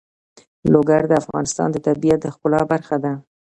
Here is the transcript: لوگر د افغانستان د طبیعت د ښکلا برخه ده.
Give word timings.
لوگر 0.73 1.01
د 1.07 1.11
افغانستان 1.21 1.67
د 1.71 1.77
طبیعت 1.87 2.19
د 2.21 2.25
ښکلا 2.33 2.61
برخه 2.71 2.97
ده. 3.03 3.13